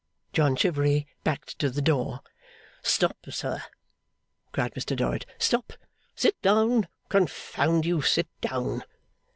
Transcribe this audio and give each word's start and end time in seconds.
John 0.33 0.55
Chivery 0.55 1.05
backed 1.23 1.59
to 1.59 1.69
the 1.69 1.79
door. 1.79 2.21
'Stop, 2.81 3.17
sir!' 3.29 3.61
cried 4.51 4.73
Mr 4.73 4.95
Dorrit. 4.97 5.27
'Stop! 5.37 5.73
Sit 6.15 6.41
down. 6.41 6.87
Confound 7.09 7.85
you 7.85 8.01
sit 8.01 8.25
down! 8.41 8.83